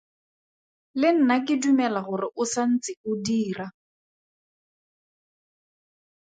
Le 1.03 1.09
nna 1.17 1.35
ke 1.49 1.53
dumela 1.65 2.01
gore 2.07 2.27
o 2.41 2.43
sa 2.53 2.63
ntse 2.71 2.91
o 3.09 3.11
dira. 3.29 3.67